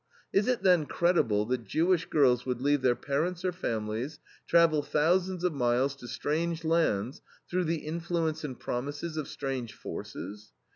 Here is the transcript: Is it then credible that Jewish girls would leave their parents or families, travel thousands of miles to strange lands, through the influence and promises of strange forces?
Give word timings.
Is 0.33 0.47
it 0.47 0.63
then 0.63 0.87
credible 0.87 1.45
that 1.45 1.63
Jewish 1.65 2.07
girls 2.07 2.43
would 2.43 2.59
leave 2.59 2.81
their 2.81 2.95
parents 2.95 3.45
or 3.45 3.51
families, 3.51 4.17
travel 4.47 4.81
thousands 4.81 5.43
of 5.43 5.53
miles 5.53 5.95
to 5.97 6.07
strange 6.07 6.63
lands, 6.63 7.21
through 7.47 7.65
the 7.65 7.85
influence 7.85 8.43
and 8.43 8.59
promises 8.59 9.15
of 9.15 9.27
strange 9.27 9.73
forces? 9.75 10.53